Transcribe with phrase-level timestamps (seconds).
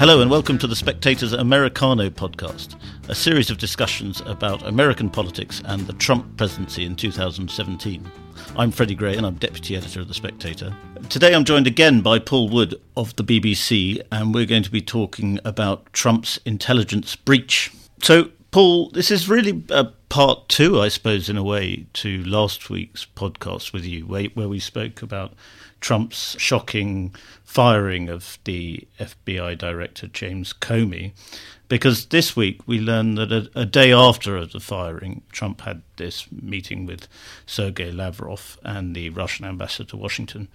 [0.00, 2.74] Hello, and welcome to the Spectator's Americano podcast,
[3.10, 8.10] a series of discussions about American politics and the Trump presidency in 2017.
[8.56, 10.74] I'm Freddy Gray, and I'm deputy editor of The Spectator.
[11.10, 14.80] Today I'm joined again by Paul Wood of the BBC, and we're going to be
[14.80, 17.70] talking about Trump's intelligence breach.
[18.00, 22.68] So, Paul, this is really a part two, I suppose, in a way, to last
[22.68, 25.34] week's podcast with you, where, where we spoke about
[25.80, 31.12] Trump's shocking firing of the FBI director James Comey.
[31.68, 36.26] Because this week we learned that a, a, day after the firing, Trump had this
[36.32, 37.06] meeting with
[37.46, 40.48] Sergei Lavrov and the Russian ambassador to Washington,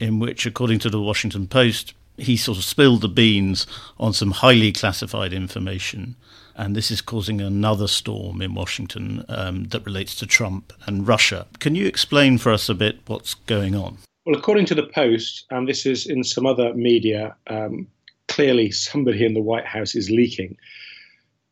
[0.00, 4.32] in which, according to the Washington Post, he sort of spilled the beans on some
[4.32, 6.16] highly classified information.
[6.60, 11.46] And this is causing another storm in Washington um, that relates to Trump and Russia.
[11.58, 13.96] Can you explain for us a bit what's going on?
[14.26, 17.88] Well, according to the Post, and this is in some other media, um,
[18.28, 20.58] clearly somebody in the White House is leaking.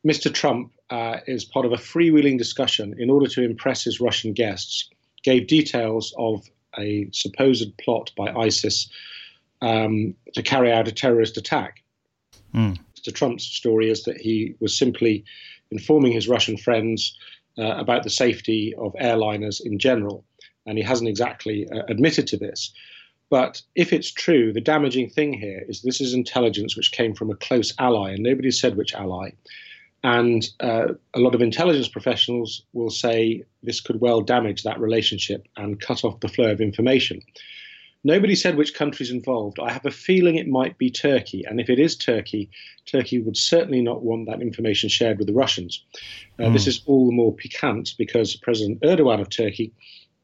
[0.07, 0.33] Mr.
[0.33, 4.91] Trump uh, is part of a freewheeling discussion in order to impress his Russian guests,
[5.25, 6.45] gave details of
[6.79, 8.91] a supposed plot by ISIS
[9.63, 11.83] um, to carry out a terrorist attack.
[12.55, 12.79] Mm.
[13.13, 15.25] Trump's story is that he was simply
[15.71, 17.17] informing his Russian friends
[17.59, 20.25] uh, about the safety of airliners in general
[20.69, 22.73] and he hasn't exactly uh, admitted to this.
[23.31, 27.31] But if it's true, the damaging thing here is this is intelligence which came from
[27.31, 29.31] a close ally, and nobody said which ally.
[30.05, 35.47] And uh, a lot of intelligence professionals will say this could well damage that relationship
[35.57, 37.21] and cut off the flow of information.
[38.09, 39.59] Nobody said which country's involved.
[39.61, 41.45] I have a feeling it might be Turkey.
[41.45, 42.49] And if it is Turkey,
[42.87, 45.85] Turkey would certainly not want that information shared with the Russians.
[46.39, 46.55] Uh, mm.
[46.55, 49.75] This is all the more piquant because President Erdogan of Turkey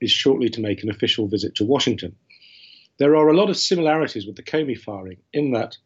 [0.01, 2.17] is shortly to make an official visit to Washington.
[2.97, 5.77] There are a lot of similarities with the Comey firing in that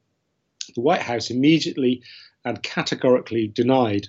[0.77, 2.03] the White House immediately
[2.45, 4.07] and categorically denied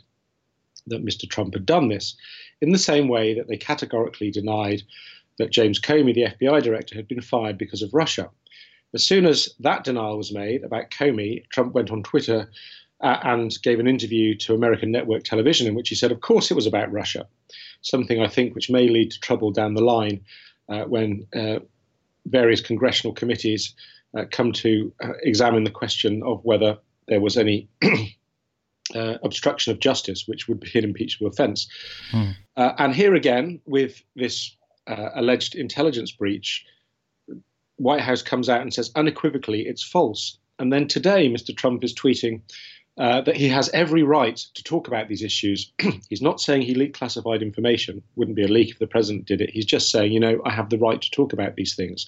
[0.85, 1.27] that Mr.
[1.27, 2.16] Trump had done this,
[2.61, 4.83] in the same way that they categorically denied
[5.39, 8.29] that James Comey, the FBI director, had been fired because of Russia.
[8.94, 12.50] As soon as that denial was made about Comey, Trump went on Twitter
[13.01, 16.51] uh, and gave an interview to American network television in which he said, of course,
[16.51, 17.27] it was about Russia
[17.81, 20.22] something I think which may lead to trouble down the line
[20.67, 21.59] uh, when uh,
[22.25, 23.73] various congressional committees
[24.17, 26.77] uh, come to uh, examine the question of whether
[27.07, 27.69] there was any
[28.95, 31.67] uh, obstruction of justice, which would be an impeachable offence.
[32.11, 32.31] Hmm.
[32.56, 34.56] and here again, with this
[34.89, 36.66] Uh, alleged intelligence breach,
[37.75, 40.39] White House comes out and says unequivocally it's false.
[40.57, 41.55] And then today, Mr.
[41.55, 42.41] Trump is tweeting
[42.99, 45.71] uh, that he has every right to talk about these issues.
[46.09, 48.03] He's not saying he leaked classified information.
[48.17, 49.49] Wouldn't be a leak if the president did it.
[49.51, 52.07] He's just saying, you know, I have the right to talk about these things,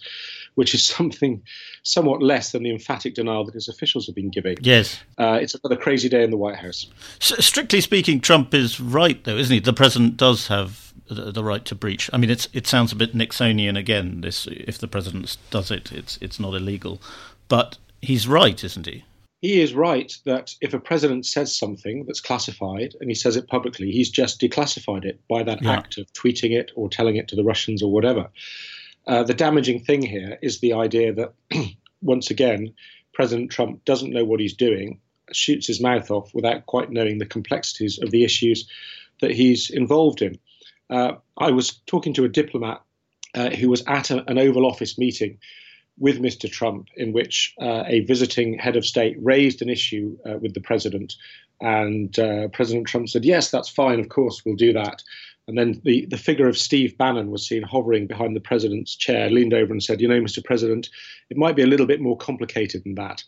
[0.56, 1.42] which is something
[1.84, 4.58] somewhat less than the emphatic denial that his officials have been giving.
[4.60, 5.00] Yes.
[5.18, 6.88] Uh, it's another crazy day in the White House.
[7.20, 9.60] strictly speaking, Trump is right, though, isn't he?
[9.62, 12.10] The president does have the, the right to breach.
[12.12, 14.22] I mean, it's it sounds a bit Nixonian again.
[14.22, 17.02] This, if the president does it, it's it's not illegal,
[17.48, 19.06] but he's right, isn't he?
[19.42, 23.48] He is right that if a president says something that's classified and he says it
[23.48, 25.72] publicly, he's just declassified it by that yeah.
[25.72, 28.30] act of tweeting it or telling it to the Russians or whatever.
[29.08, 31.34] Uh, the damaging thing here is the idea that,
[32.04, 32.72] once again,
[33.14, 35.00] President Trump doesn't know what he's doing,
[35.32, 38.70] shoots his mouth off without quite knowing the complexities of the issues
[39.22, 40.38] that he's involved in.
[40.92, 42.82] Uh, I was talking to a diplomat
[43.34, 45.40] uh, who was at a, an Oval Office meeting
[45.98, 46.50] with Mr.
[46.50, 50.62] Trump, in which uh, a visiting head of state raised an issue uh, with the
[50.62, 51.16] president.
[51.60, 55.04] And uh, President Trump said, Yes, that's fine, of course, we'll do that.
[55.48, 59.30] And then the, the figure of Steve Bannon was seen hovering behind the president's chair,
[59.30, 60.44] leaned over and said, You know, Mr.
[60.44, 60.90] President,
[61.30, 63.24] it might be a little bit more complicated than that.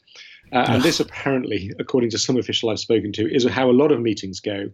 [0.52, 3.92] Uh, and this apparently, according to some official I've spoken to, is how a lot
[3.92, 4.70] of meetings go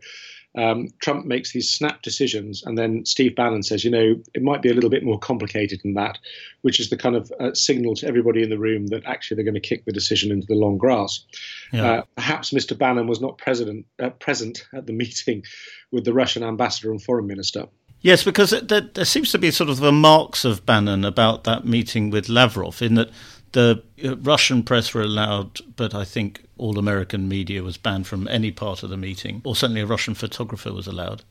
[0.57, 4.61] um, Trump makes these snap decisions, and then Steve Bannon says, you know, it might
[4.61, 6.17] be a little bit more complicated than that,
[6.61, 9.45] which is the kind of uh, signal to everybody in the room that actually they're
[9.45, 11.23] going to kick the decision into the long grass.
[11.71, 11.85] Yeah.
[11.85, 12.77] Uh, perhaps Mr.
[12.77, 15.43] Bannon was not president, uh, present at the meeting
[15.91, 17.65] with the Russian ambassador and foreign minister.
[18.01, 21.65] Yes, because there, there seems to be sort of the marks of Bannon about that
[21.65, 23.09] meeting with Lavrov, in that
[23.51, 28.27] the uh, Russian press were allowed, but I think all American media was banned from
[28.27, 31.23] any part of the meeting, or certainly a Russian photographer was allowed.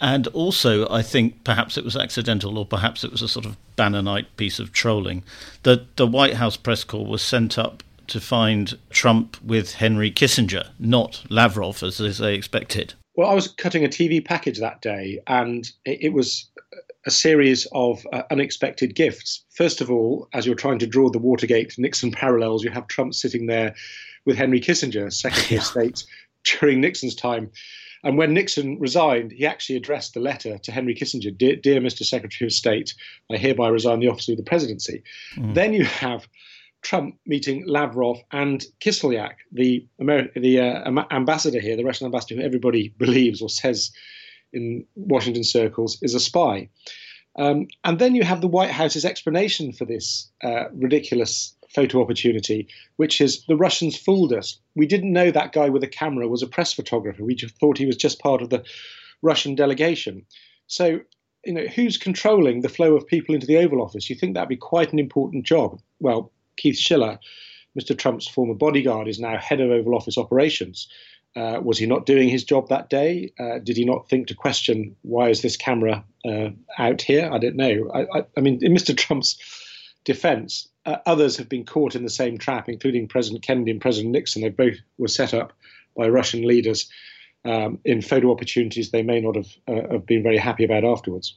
[0.00, 3.56] And also, I think perhaps it was accidental, or perhaps it was a sort of
[3.76, 5.22] Bannonite piece of trolling,
[5.62, 10.68] that the White House press corps was sent up to find Trump with Henry Kissinger,
[10.78, 12.94] not Lavrov, as they expected.
[13.16, 16.48] Well, I was cutting a TV package that day, and it, it was
[17.06, 19.44] a series of uh, unexpected gifts.
[19.50, 23.14] First of all, as you're trying to draw the Watergate Nixon parallels, you have Trump
[23.14, 23.74] sitting there
[24.24, 26.04] with Henry Kissinger, Secretary of State,
[26.44, 27.50] during Nixon's time.
[28.02, 32.04] And when Nixon resigned, he actually addressed a letter to Henry Kissinger Dear, Dear Mr.
[32.04, 32.94] Secretary of State,
[33.30, 35.02] I hereby resign the office of the presidency.
[35.36, 35.54] Mm.
[35.54, 36.28] Then you have
[36.82, 42.42] Trump meeting Lavrov and Kislyak, the, Ameri- the uh, ambassador here, the Russian ambassador who
[42.42, 43.92] everybody believes or says
[44.52, 46.68] in Washington circles is a spy.
[47.38, 52.68] Um, and then you have the White House's explanation for this uh, ridiculous photo opportunity,
[52.96, 54.58] which is the Russians fooled us.
[54.74, 57.24] We didn't know that guy with a camera was a press photographer.
[57.24, 58.64] We just thought he was just part of the
[59.20, 60.24] Russian delegation.
[60.66, 61.00] So,
[61.44, 64.08] you know, who's controlling the flow of people into the Oval Office?
[64.08, 65.80] You think that'd be quite an important job?
[66.00, 67.18] Well, Keith Schiller,
[67.78, 67.96] Mr.
[67.96, 70.88] Trump's former bodyguard, is now head of Oval Office operations.
[71.36, 73.30] Uh, was he not doing his job that day?
[73.38, 76.48] Uh, did he not think to question why is this camera uh,
[76.78, 77.28] out here?
[77.30, 77.90] I don't know.
[77.92, 78.96] I, I, I, mean, in Mr.
[78.96, 79.38] Trump's
[80.04, 84.12] defense, uh, others have been caught in the same trap, including President Kennedy and President
[84.12, 84.40] Nixon.
[84.40, 85.52] They both were set up
[85.94, 86.88] by Russian leaders
[87.44, 91.34] um, in photo opportunities they may not have, uh, have been very happy about afterwards.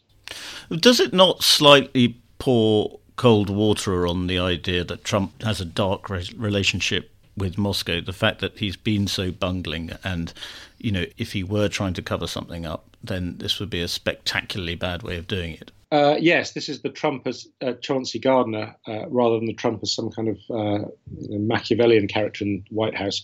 [0.69, 6.09] Does it not slightly pour cold water on the idea that Trump has a dark
[6.09, 8.01] re- relationship with Moscow?
[8.01, 10.31] The fact that he's been so bungling, and
[10.77, 13.87] you know, if he were trying to cover something up, then this would be a
[13.87, 15.71] spectacularly bad way of doing it.
[15.91, 19.79] Uh, yes, this is the Trump as uh, Chauncey Gardiner uh, rather than the Trump
[19.81, 20.85] as some kind of uh,
[21.29, 23.23] Machiavellian character in the White House.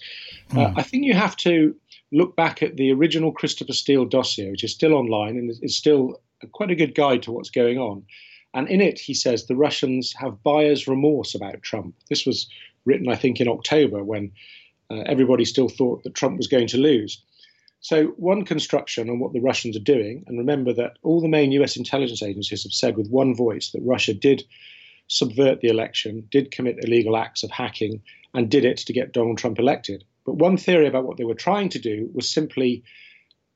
[0.49, 0.73] Mm.
[0.75, 1.75] I think you have to
[2.11, 6.19] look back at the original Christopher Steele dossier, which is still online and is still
[6.53, 8.03] quite a good guide to what's going on.
[8.55, 11.93] And in it, he says the Russians have buyer's remorse about Trump.
[12.09, 12.47] This was
[12.85, 14.31] written, I think, in October when
[14.89, 17.21] uh, everybody still thought that Trump was going to lose.
[17.81, 21.51] So, one construction on what the Russians are doing, and remember that all the main
[21.51, 24.43] US intelligence agencies have said with one voice that Russia did
[25.07, 28.01] subvert the election, did commit illegal acts of hacking,
[28.33, 30.03] and did it to get Donald Trump elected.
[30.25, 32.83] But one theory about what they were trying to do was simply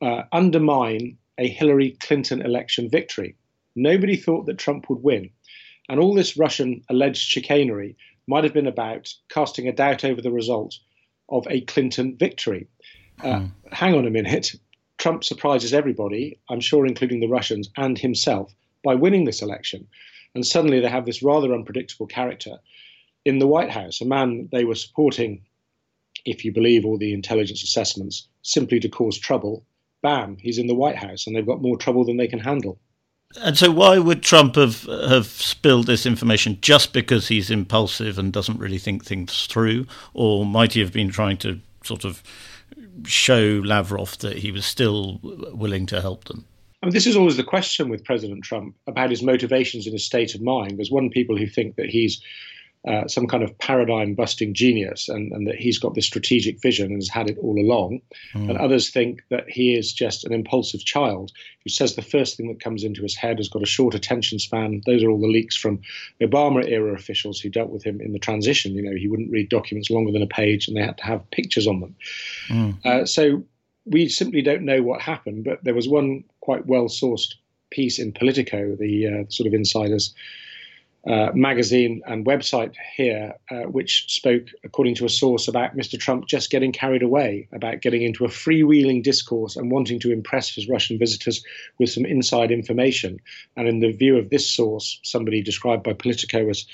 [0.02, 3.36] uh, undermine a Hillary Clinton election victory.
[3.76, 5.32] Nobody thought that Trump would win.
[5.88, 7.98] And all this Russian alleged chicanery
[8.30, 10.78] might have been about casting a doubt over the result
[11.30, 12.68] of a Clinton victory.
[13.24, 13.52] Uh, mm.
[13.72, 14.56] Hang on a minute.
[14.98, 18.54] Trump surprises everybody, I'm sure, including the Russians and himself,
[18.84, 19.88] by winning this election.
[20.36, 22.58] And suddenly they have this rather unpredictable character
[23.26, 25.42] in the White House, a man they were supporting,
[26.26, 29.66] if you believe all the intelligence assessments, simply to cause trouble.
[30.02, 32.80] Bam, he's in the White House, and they've got more trouble than they can handle.
[33.38, 38.34] And so, why would Trump have have spilled this information just because he's impulsive and
[38.34, 39.86] doesn't really think things through,
[40.16, 42.24] or might he have been trying to sort of
[43.06, 46.46] show Lavrov that he was still willing to help them?
[46.82, 50.06] I mean, this is always the question with President Trump about his motivations and his
[50.06, 50.78] state of mind.
[50.78, 52.22] There's one people who think that he's
[52.88, 56.88] uh, some kind of paradigm busting genius and, and, that he's got this strategic vision
[56.88, 58.00] and has had it all along.
[58.34, 58.50] Mm.
[58.50, 61.34] And others think that he is just an impulsive child
[61.64, 64.40] who says the first thing that comes into his head has got a short attention
[64.40, 64.82] span.
[64.86, 65.82] Those are all the leaks from
[66.22, 68.74] Obama era officials who dealt with him in the transition.
[68.74, 71.30] You know, he wouldn't read documents longer than a page and they had to have
[71.32, 71.96] pictures on them.
[72.48, 72.86] Mm.
[72.86, 73.44] Uh, so
[73.86, 77.34] we simply don't know what happened, but there was one quite well sourced
[77.72, 80.14] piece in Politico, the uh, sort of insiders
[81.08, 85.98] uh, magazine and website here, uh, which spoke, according to a source, about Mr.
[85.98, 90.54] Trump just getting carried away, about getting into a freewheeling discourse and wanting to impress
[90.54, 91.44] his Russian visitors
[91.80, 93.20] with some inside information.
[93.56, 96.66] And in the view of this source, somebody described by Politico as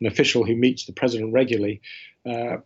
[0.00, 1.82] an official who meets the president regularly,
[2.26, 2.56] uh,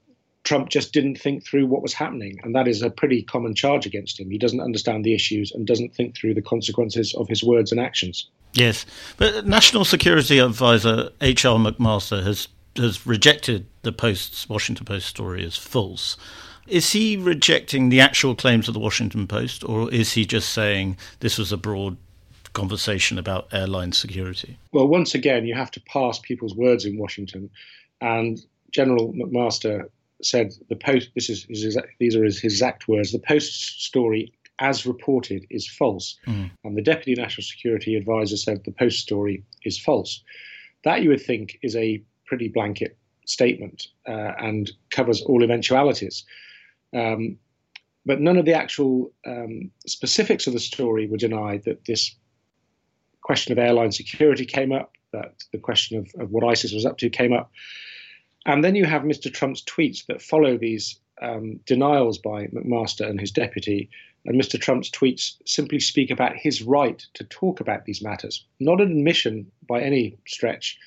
[0.49, 2.41] Trump just didn't think through what was happening.
[2.43, 4.31] And that is a pretty common charge against him.
[4.31, 7.79] He doesn't understand the issues and doesn't think through the consequences of his words and
[7.79, 8.31] actions.
[8.55, 8.87] Yes,
[9.19, 11.59] but National Security Advisor H.R.
[11.59, 16.17] McMaster has has rejected the Post's Washington Post story as false.
[16.67, 20.97] Is he rejecting the actual claims of the Washington Post, or is he just saying
[21.21, 21.99] this was a broad
[22.55, 24.57] conversation about airline security?
[24.73, 27.51] Well, once again, you have to pass people's words in Washington,
[28.01, 28.39] and
[28.71, 29.89] General McMaster
[30.23, 31.11] said the Post.
[31.15, 33.13] This is his, these are his exact words.
[33.13, 36.17] The Post story as reported, is false.
[36.27, 36.51] Mm.
[36.65, 40.23] And the Deputy National Security Advisor said the Post story is false.
[40.85, 42.97] That you would think is a pretty blanket
[43.27, 46.25] statement uh, and covers all eventualities.
[46.95, 47.39] Um,
[48.07, 52.15] but none of the actual um, specifics of the story were denied that this
[53.23, 56.99] question of airline security came up, that the question of, of what ISIS was up
[56.99, 57.51] to came up.
[58.49, 59.33] And then you have Mr.
[59.33, 63.91] Trump's tweets that follow these um, denials by McMaster and his deputy,
[64.25, 64.59] And Mr.
[64.59, 69.53] Trump's tweets simply speak about his right to talk about these matters, not an admission
[69.69, 70.79] by any stretch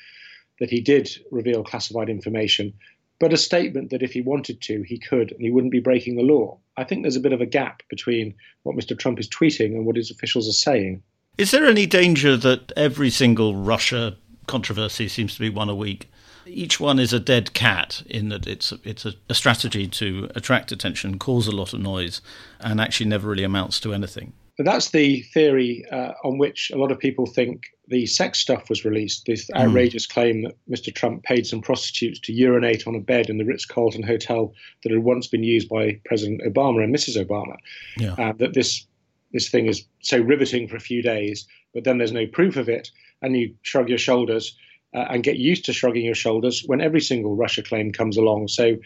[0.59, 2.73] that he did reveal classified information,
[3.19, 6.15] but a statement that if he wanted to, he could, and he wouldn't be breaking
[6.15, 6.57] the law.
[6.77, 8.97] I think there's a bit of a gap between what Mr.
[8.97, 11.03] Trump is tweeting and what his officials are saying.
[11.37, 16.09] Is there any danger that every single Russia controversy seems to be one a week?
[16.45, 20.71] Each one is a dead cat in that it's it's a, a strategy to attract
[20.71, 22.21] attention, cause a lot of noise,
[22.59, 24.33] and actually never really amounts to anything.
[24.57, 28.69] But that's the theory uh, on which a lot of people think the sex stuff
[28.69, 29.25] was released.
[29.25, 29.57] This hmm.
[29.57, 30.13] outrageous mm.
[30.13, 30.93] claim that Mr.
[30.93, 34.91] Trump paid some prostitutes to urinate on a bed in the Ritz Carlton hotel that
[34.91, 37.23] had once been used by President Obama and Mrs.
[37.23, 37.55] Obama.
[37.97, 38.13] Yeah.
[38.13, 38.85] Uh, that this
[39.33, 42.67] this thing is so riveting for a few days, but then there's no proof of
[42.67, 44.57] it, and you shrug your shoulders
[44.93, 48.47] uh, and get used to shrugging your shoulders when every single Russia claim comes along.
[48.47, 48.77] So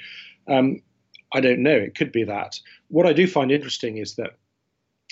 [0.48, 0.82] um,
[1.34, 1.76] I don't know.
[1.76, 2.60] It could be that.
[2.90, 4.38] What I do find interesting is that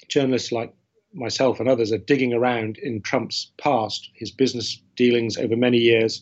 [0.07, 0.73] journalists like
[1.13, 6.21] myself and others are digging around in Trump's past, his business dealings over many years.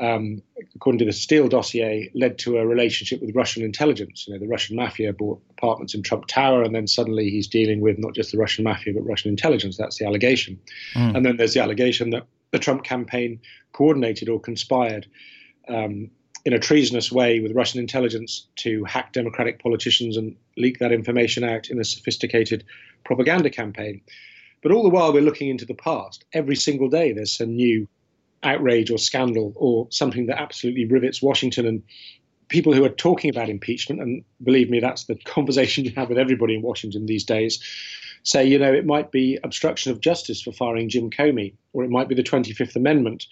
[0.00, 0.42] Um,
[0.76, 4.26] according to the Steele dossier, led to a relationship with Russian intelligence.
[4.28, 7.80] You know, the Russian mafia bought apartments in Trump Tower, and then suddenly he's dealing
[7.80, 9.76] with not just the Russian mafia but Russian intelligence.
[9.76, 10.60] That's the allegation.
[10.94, 11.16] Mm.
[11.16, 13.40] And then there's the allegation that the Trump campaign
[13.72, 15.06] coordinated or conspired
[15.68, 16.10] um,
[16.44, 21.44] in a treasonous way with Russian intelligence to hack Democratic politicians and leak that information
[21.44, 22.64] out in a sophisticated
[23.04, 24.00] propaganda campaign.
[24.62, 26.24] But all the while, we're looking into the past.
[26.32, 27.88] Every single day, there's some new
[28.42, 31.82] outrage or scandal or something that absolutely rivets Washington and
[32.48, 34.00] people who are talking about impeachment.
[34.00, 37.62] And believe me, that's the conversation you have with everybody in Washington these days.
[38.22, 41.90] Say, you know, it might be obstruction of justice for firing Jim Comey, or it
[41.90, 43.26] might be the 25th Amendment,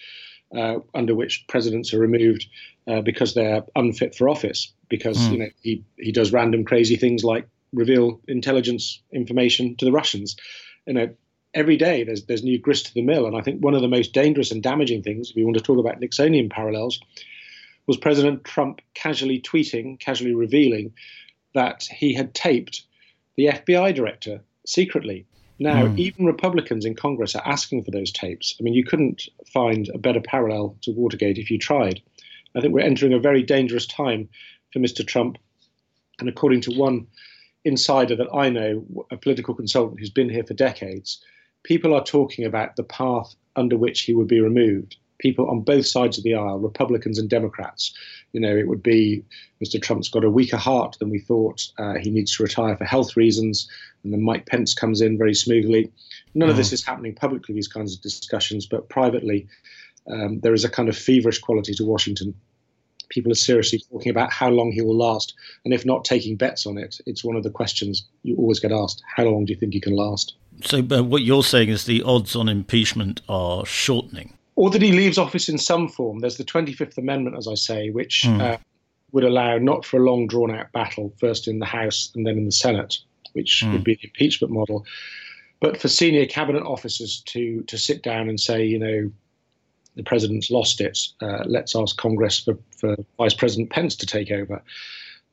[0.54, 2.46] uh, under which presidents are removed
[2.86, 5.32] uh, because they're unfit for office because mm.
[5.32, 10.36] you know he he does random crazy things like reveal intelligence information to the Russians.
[10.86, 11.08] You know,
[11.54, 13.88] every day there's there's new grist to the mill, and I think one of the
[13.88, 17.00] most dangerous and damaging things, if you want to talk about Nixonian parallels,
[17.86, 20.92] was President Trump casually tweeting, casually revealing
[21.54, 22.82] that he had taped
[23.36, 25.26] the FBI director secretly.
[25.58, 25.98] Now, mm.
[25.98, 28.54] even Republicans in Congress are asking for those tapes.
[28.60, 32.02] I mean, you couldn't find a better parallel to Watergate if you tried.
[32.54, 34.28] I think we're entering a very dangerous time
[34.72, 35.06] for Mr.
[35.06, 35.38] Trump.
[36.18, 37.06] And according to one
[37.64, 41.22] insider that I know, a political consultant who's been here for decades,
[41.62, 44.96] people are talking about the path under which he would be removed.
[45.18, 47.94] People on both sides of the aisle, Republicans and Democrats.
[48.32, 49.24] You know, it would be
[49.64, 49.80] Mr.
[49.80, 51.66] Trump's got a weaker heart than we thought.
[51.78, 53.68] Uh, he needs to retire for health reasons.
[54.04, 55.90] And then Mike Pence comes in very smoothly.
[56.34, 56.50] None mm.
[56.50, 59.48] of this is happening publicly, these kinds of discussions, but privately,
[60.08, 62.34] um, there is a kind of feverish quality to Washington.
[63.08, 66.66] People are seriously talking about how long he will last, and if not taking bets
[66.66, 69.58] on it, it's one of the questions you always get asked: How long do you
[69.58, 70.34] think he can last?
[70.64, 74.92] So, uh, what you're saying is the odds on impeachment are shortening, or that he
[74.92, 76.18] leaves office in some form.
[76.18, 78.40] There's the 25th Amendment, as I say, which mm.
[78.40, 78.58] uh,
[79.12, 82.46] would allow not for a long drawn-out battle, first in the House and then in
[82.46, 82.98] the Senate,
[83.34, 83.72] which mm.
[83.72, 84.84] would be the impeachment model,
[85.60, 89.10] but for senior cabinet officers to to sit down and say, you know,
[89.96, 90.98] the president's lost it.
[91.20, 94.62] Uh, let's ask Congress for, for Vice President Pence to take over.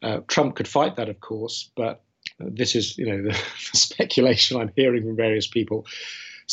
[0.02, 2.02] Uh, Trump could fight that, of course, but
[2.40, 3.30] this is, you know, the,
[3.72, 5.86] the, speculation I'm hearing from various people.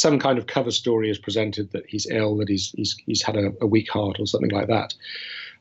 [0.00, 3.36] Some kind of cover story is presented that he's ill, that he's he's he's had
[3.36, 4.94] a, a weak heart or something like that.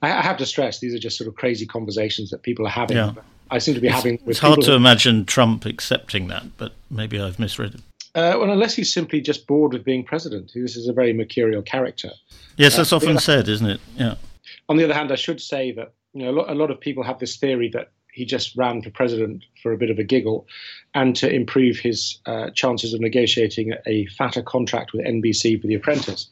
[0.02, 2.70] I, I, have to stress these are just sort of crazy conversations that people are
[2.70, 2.96] having.
[2.96, 3.14] Yeah.
[3.52, 4.20] I seem to be it's, having.
[4.26, 7.82] it's hard to who, imagine Trump accepting that, but maybe I've misread it.
[8.16, 10.52] Uh, well, unless he's simply just bored with being president.
[10.56, 12.12] This is a very mercurial character.
[12.56, 13.82] Yes, that's uh, often said, isn't it?
[13.98, 14.16] Yeah.
[14.70, 16.80] On the other hand, I should say that you know a lot, a lot of
[16.80, 20.04] people have this theory that he just ran for president for a bit of a
[20.04, 20.46] giggle
[20.94, 25.76] and to improve his uh, chances of negotiating a fatter contract with NBC for The
[25.76, 26.30] Apprentice.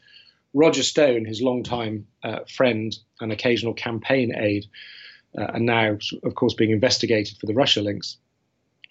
[0.54, 4.66] Roger Stone, his longtime uh, friend and occasional campaign aide,
[5.38, 8.18] uh, and now, of course, being investigated for the Russia links,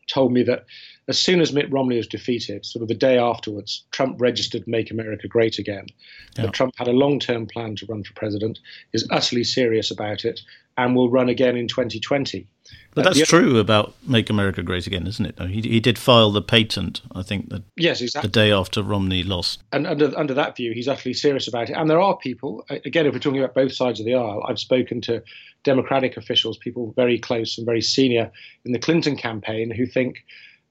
[0.08, 0.64] told me that
[1.06, 4.90] as soon as Mitt Romney was defeated, sort of the day afterwards, Trump registered Make
[4.90, 5.86] America Great Again.
[6.38, 6.46] Yeah.
[6.46, 8.58] Trump had a long term plan to run for president,
[8.94, 10.40] is utterly serious about it,
[10.78, 12.46] and will run again in 2020.
[12.94, 15.38] But uh, that's true about Make America Great Again, isn't it?
[15.48, 18.28] He, he did file the patent, I think, the, yes, exactly.
[18.28, 19.62] the day after Romney lost.
[19.72, 21.74] And under, under that view, he's utterly serious about it.
[21.74, 24.44] And there are people, uh, again, if we're talking about both sides of the aisle,
[24.48, 25.22] I've spoken to
[25.64, 28.30] Democratic officials, people very close and very senior
[28.64, 30.24] in the Clinton campaign, who think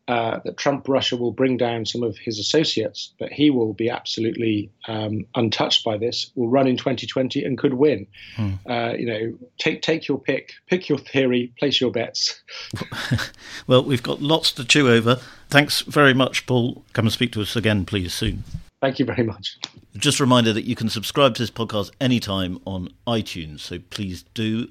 [0.08, 3.90] uh, that Trump Russia will bring down some of his associates, but he will be
[3.90, 6.32] absolutely um, untouched by this.
[6.36, 8.06] Will run in 2020 and could win.
[8.36, 8.52] Hmm.
[8.70, 12.42] Uh, you know, take take your pick, pick your theory, place your bets.
[13.68, 15.20] well, we've got lots to chew over.
[15.50, 16.84] Thanks very much, Paul.
[16.94, 18.44] Come and speak to us again, please, soon.
[18.82, 19.58] Thank you very much.
[19.98, 24.24] Just a reminder that you can subscribe to this podcast anytime on iTunes, so please
[24.34, 24.70] do.